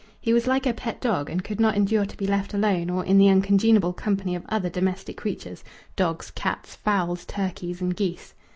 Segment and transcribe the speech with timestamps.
[0.19, 3.05] He was like a pet dog and could not endure to be left alone or
[3.05, 5.63] in the uncongenial company of other domestic creatures
[5.95, 8.33] dogs, cats, fowls, turkeys, and geese.